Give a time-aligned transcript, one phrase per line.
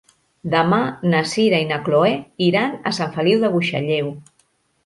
[0.53, 0.79] Demà
[1.11, 2.15] na Sira i na Chloé
[2.49, 4.11] iran a Sant Feliu de Buixalleu.